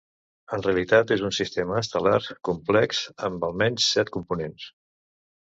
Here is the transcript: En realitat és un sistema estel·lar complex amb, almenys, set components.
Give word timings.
En 0.55 0.61
realitat 0.67 1.13
és 1.15 1.21
un 1.29 1.35
sistema 1.39 1.77
estel·lar 1.81 2.15
complex 2.49 3.03
amb, 3.29 3.47
almenys, 3.51 3.87
set 3.99 4.13
components. 4.19 4.69